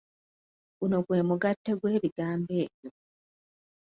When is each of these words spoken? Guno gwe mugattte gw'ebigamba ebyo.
Guno 0.79 0.97
gwe 1.05 1.19
mugattte 1.27 1.71
gw'ebigamba 1.79 2.53
ebyo. 2.63 2.89